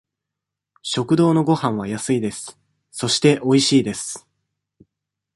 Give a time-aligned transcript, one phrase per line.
[0.81, 2.57] 食堂のごはんは安いです。
[2.89, 4.27] そして、おいしいです。